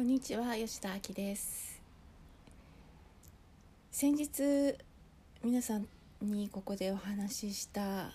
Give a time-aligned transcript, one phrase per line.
[0.00, 1.78] こんにちは吉田明です。
[3.92, 4.74] 先日
[5.44, 5.86] 皆さん
[6.22, 8.10] にここでお話しした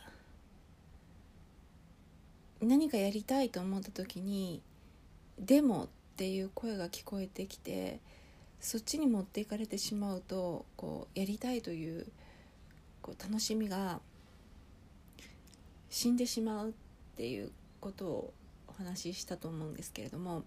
[2.59, 4.63] 何かやりたいと思った時に
[5.37, 5.87] 「でも」っ
[6.17, 7.99] ていう声が聞こえてきて
[8.59, 12.07] そっちに持っていかれてしまうとこうやりたいという
[13.03, 14.01] こう楽しみが
[15.91, 16.73] 死んでしまうっ
[17.15, 18.33] ていうことを
[18.69, 20.43] お話ししたと思うんですけれども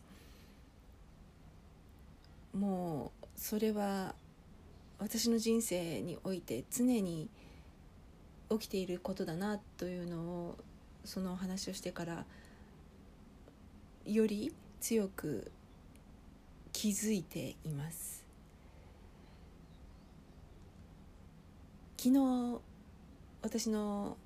[2.53, 4.15] もうそれは
[4.99, 7.29] 私の人生において常に
[8.51, 10.59] 起きていることだなというのを
[11.05, 12.25] そのお話をしてから
[14.05, 15.53] より強く
[16.73, 18.25] 気づいています。
[21.97, 22.61] 昨日
[23.43, 24.17] 私の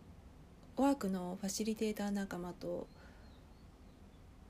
[0.77, 2.87] ワークのファシリテーター仲間と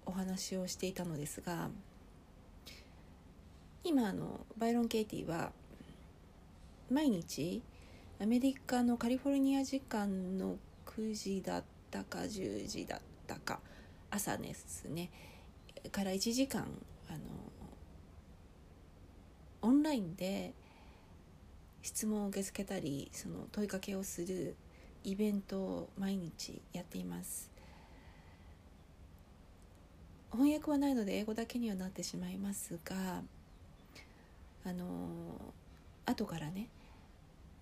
[0.07, 1.71] お話をしていたのですが
[3.93, 5.53] 今あのバイロン・ケイティは
[6.91, 7.61] 毎日
[8.23, 13.61] アメリカのカリフォルニア時間の9時だったか10時だったか
[14.11, 15.11] 朝ですね。
[15.91, 16.63] から1時間
[17.11, 17.19] あの
[19.61, 20.55] オンラインで
[21.83, 24.57] 質問を受け付けたりその問いかけをする
[25.05, 27.51] イベントを毎日やっています。
[30.33, 33.21] 翻訳はないので英語だけにはなってしまいますが
[34.65, 34.87] あの
[36.07, 36.69] 後からね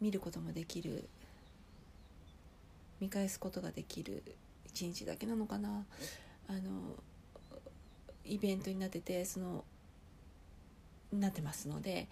[0.01, 1.09] 見ることもできる
[3.01, 4.23] 見返すことができる
[4.67, 5.85] 一日だけなのかな
[6.49, 6.59] あの
[8.25, 9.65] イベントになっててその
[11.13, 12.09] なってますので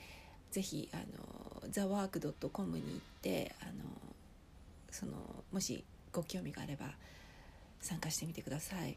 [0.51, 3.73] ぜひあの thework.com に行ってあの
[4.91, 5.13] その
[5.53, 6.87] もしご興味があれば
[7.81, 8.97] 参加してみてください。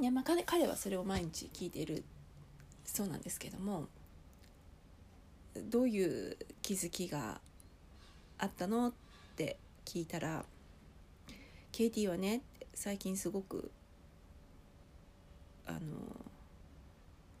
[0.00, 2.04] いやまあ彼彼はそれを毎日聞いている
[2.94, 3.88] そうなんですけども
[5.56, 7.40] どういう気づきが
[8.38, 8.92] あったのっ
[9.34, 10.44] て聞いたら
[11.72, 13.72] 「ケイティはね最近すごく
[15.66, 15.80] あの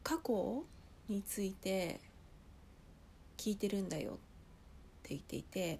[0.02, 0.64] 過去
[1.08, 2.00] について
[3.36, 4.16] 聞いてるんだよ」っ
[5.04, 5.78] て言っていて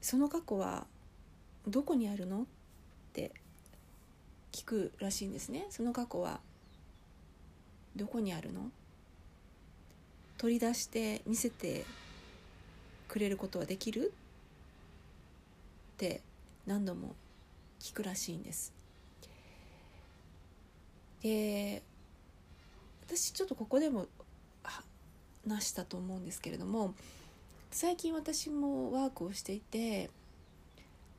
[0.00, 0.86] その過去は
[1.68, 2.46] どこにあるのっ
[3.12, 3.30] て
[4.52, 5.66] 聞くらしいんですね。
[5.68, 6.40] その過去は
[7.96, 8.70] どこにあるの？
[10.38, 11.84] 取り出して見せて
[13.08, 14.12] くれることはできる？
[15.94, 16.20] って
[16.66, 17.14] 何度も
[17.80, 18.72] 聞くらしいんです。
[21.22, 21.82] で
[23.06, 24.06] 私ちょっとここでも
[25.48, 26.94] 話したと思うんですけれども
[27.70, 30.10] 最近私もワークをしていて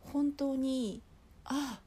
[0.02, 1.02] 本当に
[1.46, 1.80] あ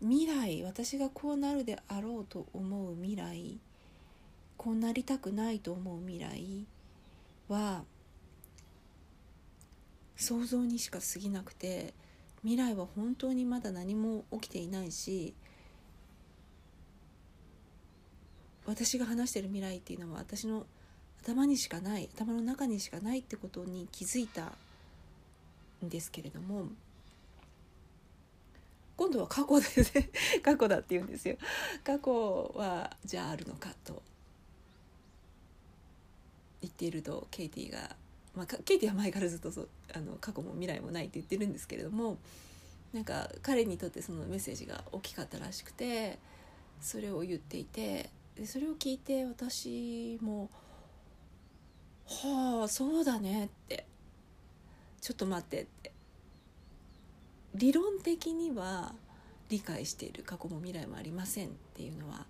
[0.00, 3.58] 未来私がこうなるであろうと思う未来
[4.56, 6.66] こうなりたくないと思う未来
[7.48, 7.84] は
[10.16, 11.94] 想像にしか過ぎなくて
[12.42, 15.34] 未来は本当にまだ何も起きていないし
[18.66, 20.66] 私が話してる未来っていうのは私の
[21.22, 24.52] 頭にしかない頭の中にしかないってことに気づいた
[25.84, 26.68] んですけれども
[29.00, 30.10] 今度は過去でね。
[30.42, 31.38] 過去だって言うんですよ。
[31.82, 34.02] 過去はじゃああるのかと
[36.60, 37.96] 言っているとケイティが、
[38.36, 42.18] まあ、ケイティは前からずっとそあの過去も未来もないって言ってるんですけれども
[42.92, 46.18] なんか彼にとってそのメッセージが大きかったらしくて
[46.82, 50.50] それを言っていてでそれを聞いて私も
[52.04, 53.86] 「はあそうだね」って
[55.00, 55.89] 「ちょっと待って」って。
[57.54, 58.94] 理論的には
[59.48, 62.26] 理解している過去も未来もありませんっていうのは。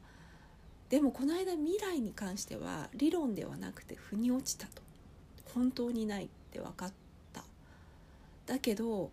[0.88, 4.82] でもこの間未来に関しては理論ではなくて腑に落ちたと。
[5.54, 6.92] 本当にないって分かっ
[7.32, 7.44] た。
[8.46, 9.10] だけど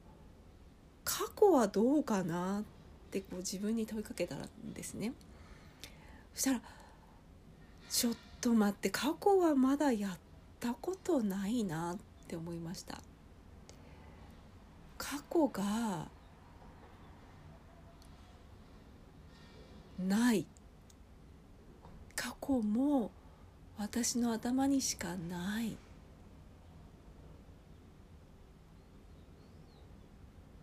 [1.03, 2.63] 過去はどうかなっ
[3.11, 5.13] てこう自分に問いかけたんですね。
[6.33, 6.61] そしたら
[7.89, 10.17] ちょっと待って過去はまだやっ
[10.59, 11.97] たことないなっ
[12.27, 13.01] て思いました。
[14.97, 16.07] 過去が
[19.99, 20.45] ない。
[22.15, 23.11] 過去も
[23.77, 25.77] 私の頭にしかない。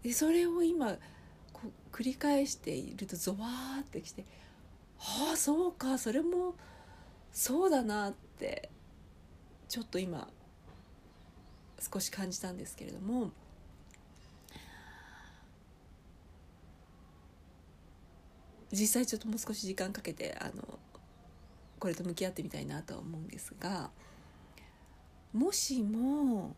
[0.03, 0.99] でそれを今
[1.53, 4.27] こう繰り返しているとゾワーってきて
[4.99, 6.55] ああそうかそれも
[7.33, 8.69] そうだなって
[9.67, 10.29] ちょっと今
[11.81, 13.31] 少し感じたんですけれども。
[18.75, 20.79] 実際ちょっともう少し時間かけてあの
[21.79, 23.91] これと向き合ってみたいなとは思うんですが
[25.33, 26.55] もしも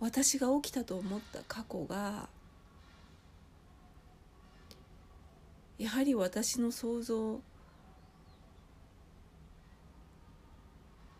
[0.00, 2.28] 私が起きたと思った過去が
[5.78, 7.40] やはり私の想像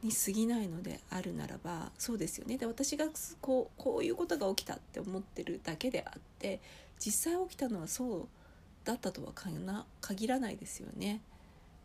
[0.04, 2.58] に過ぎないのであるならばそうですよね。
[2.58, 3.06] で私が
[3.40, 6.60] こうこういうことが起きたって思ってるだけであって
[7.00, 8.28] 実際起きたのはそう
[8.84, 9.32] だったとは
[10.02, 11.20] 限らないですよね。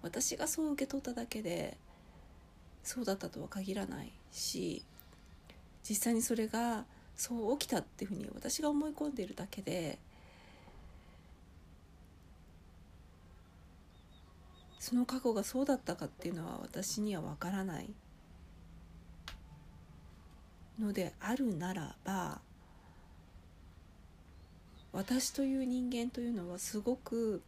[0.01, 1.77] 私がそう受け取っただけで
[2.83, 4.83] そうだったとは限らないし
[5.87, 6.85] 実際にそれが
[7.15, 9.97] そう起きたっていうふうに私が思い込んでいるだけで
[14.79, 17.89] その過去がそうだったかっていうのは私にはわからない。
[20.79, 22.39] のであるならば
[24.91, 27.41] 私という人間というのはすごく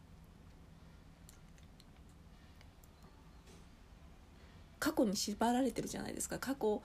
[4.78, 6.38] 過去に縛られてるじゃないですか。
[6.38, 6.82] 過去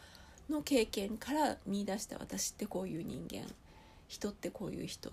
[0.49, 3.43] の経験から見出した私ってこういう人間
[4.07, 5.11] 人ってこういう人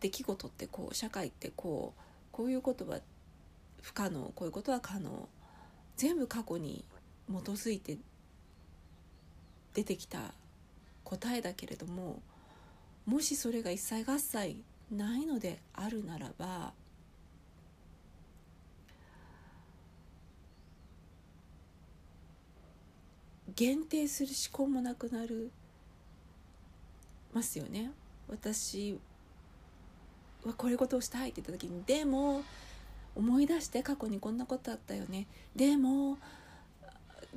[0.00, 2.00] 出来事ってこう社会ってこう
[2.32, 2.98] こういうことは
[3.82, 5.28] 不可能こういうことは可能。
[5.96, 6.84] 全部過去に
[7.28, 7.96] 基づいて
[9.74, 10.32] 出てきた
[11.04, 12.22] 答えだけれども
[13.06, 14.56] もしそれが一切合切
[14.90, 16.72] ないのであるならば
[23.54, 25.50] 限定する思考もなくなる
[27.32, 27.90] ますよね。
[28.28, 28.98] 私
[30.44, 32.42] はこういうことをしたいって言った時にでも
[33.14, 35.26] 思い出して過去にこんなことあったよね。
[35.54, 36.18] でも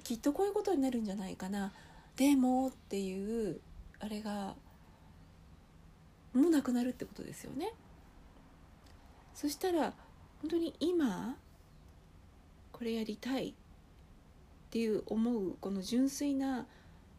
[0.03, 1.71] きっとこういうことになるんじゃないかな。
[2.17, 3.61] でもっていう
[3.99, 4.55] あれが
[6.33, 7.73] もうなくなるってことですよね。
[9.33, 9.93] そしたら
[10.41, 11.35] 本当に今
[12.71, 13.53] これやりたいっ
[14.71, 16.65] ていう思うこの純粋な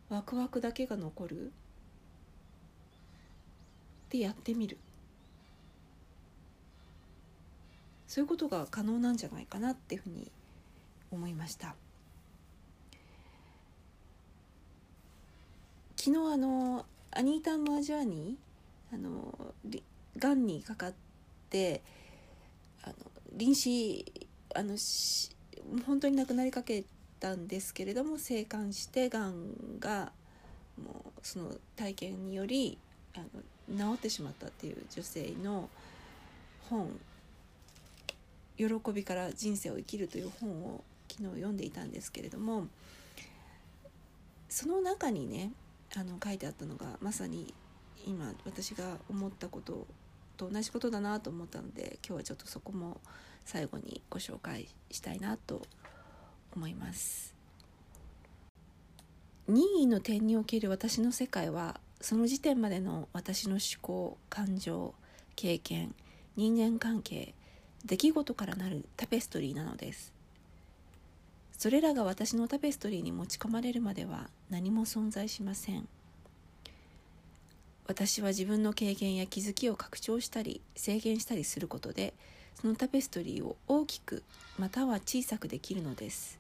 [0.09, 1.53] ワクワクだけが残る。
[4.11, 4.79] でやってみる。
[8.09, 10.33] そういうことが可能なんじゃないかなっていうふうに
[11.13, 11.77] 思いました。
[16.09, 19.53] 昨日あのアニータ・ムアジャーニーあの
[20.17, 20.95] がんにかかっ
[21.51, 21.83] て
[22.83, 22.95] あの
[23.35, 24.07] 臨死
[24.55, 25.37] あのし
[25.87, 26.85] 本当に亡くなりかけ
[27.21, 30.13] たんですけれども生還してがんが
[30.83, 32.79] もうその体験により
[33.15, 33.21] あ
[33.69, 35.69] の治ってしまったっていう女性の
[36.71, 36.89] 本
[38.57, 38.65] 喜
[38.95, 42.67] びから人生を生きる」という本を昨日読んでいたんですけれども
[44.49, 45.53] その中にね
[45.97, 47.55] あの書いてあったのがまさに
[48.07, 49.87] 今私が思ったこと
[50.37, 53.01] と同じことだなと思ったので今日はちょっとそこも
[53.45, 55.63] 最後にご紹介したいなと
[56.55, 57.35] 思います。
[59.49, 64.95] 任意の点における私の世界はその時点までの私の思考感情
[65.37, 65.95] 経験
[66.37, 67.35] 人間関係
[67.85, 70.13] 出来事からなるタペストリーなのです
[71.59, 75.89] それらが私のタペストリーに持ち込まれるまでは何も存在しません。
[77.89, 82.13] 私は自分の経験や気づきを拡張したり制限したりすることで
[82.61, 84.23] そのタペストリーを大きく
[84.59, 86.39] または小さくできるのです。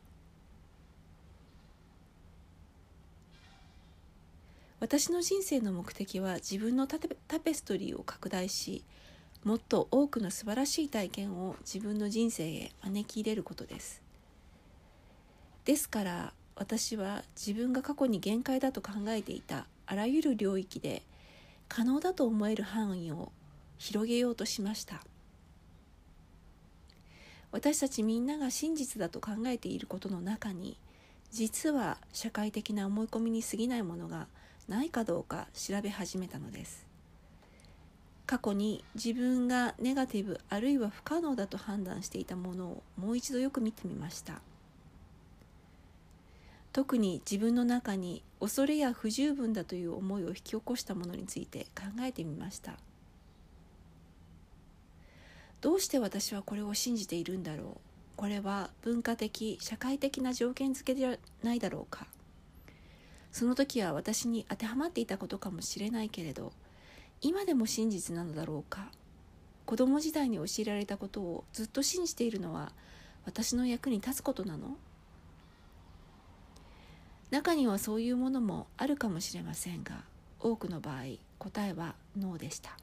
[4.79, 7.01] 私の人生の目的は自分のタ
[7.41, 8.85] ペストリーを拡大し
[9.43, 14.07] もっと多くの素晴らしい体験を自分の人生へ招き入れることです。
[15.69, 21.03] ですから私は自分が過去に限界だと考えていたあらゆる領域で
[21.69, 23.33] 可能だと思える範囲を
[23.77, 25.03] 広げようとしました。
[27.53, 30.79] 私たちみんなが真実だと考えていることの中に
[31.31, 34.27] 実は社会的な思い込みに過ぎないものが
[34.69, 36.87] ないかどうか調べ始めたのです。
[38.25, 44.41] 過去に自分がネガティブあるいは不可能だと判断していたものをもう一度よく見てみました。
[46.73, 52.77] 特に自分の中に恐れや不十分だという思いを引き起こしたものについて考えてみました。
[55.61, 57.71] どうして私はこれを信じているんだろう？
[58.17, 62.07] これは文化的社会的な条件付けではないだろうか？
[63.33, 66.53] その時は私に当てはまっていたことかもしれないけれど
[67.21, 68.91] 今でも真実なのだろうか？
[69.67, 72.73] 子供時代に教えられたことをずっと信じているのは
[73.27, 74.77] 私の役に立つことなの？
[77.31, 80.05] 中にはそういうものもあるかもしれませんが
[80.41, 81.03] 多くの場合
[81.39, 82.77] 答えはノーでした。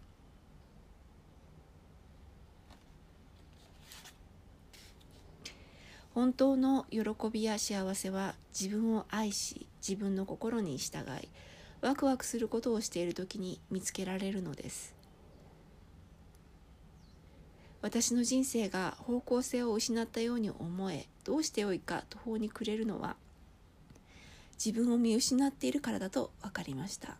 [6.13, 11.27] 本当の喜びや幸せは自分を愛し自分の心に従い
[11.81, 14.95] ワクワクすることをしている時に見つけられるのです。
[17.81, 23.15] 私の人生が方向性を失ったように思えどうしてよいか途方に暮れるのは
[24.63, 27.17] 自分を見失っているからだと分かりました。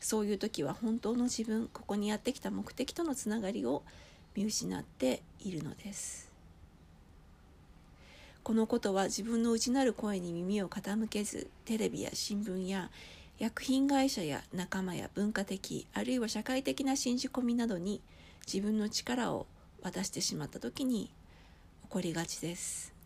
[0.00, 3.82] そういう時は本当の自分ここにやってきた目的とのつながりを
[4.34, 6.30] 見失っているのです。
[8.42, 12.90] このことは自分の内なる声に耳を傾けずテレビや新聞や
[13.38, 18.00] 薬品会社や仲間や文化的あるいは社会的な信じ込みなどに
[18.46, 19.46] 自分の力を
[19.82, 21.10] 渡してしまった時に
[21.82, 22.99] 起こりがちです。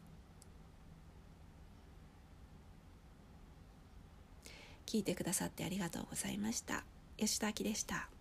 [4.94, 6.84] 聞いてくださってありがとうございました。
[7.16, 8.13] 吉田明でした。